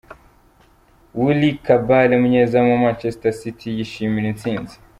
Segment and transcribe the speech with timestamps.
[1.21, 4.75] Willy Caballer umunyezamu wa Manchester City yishimira intsinzi.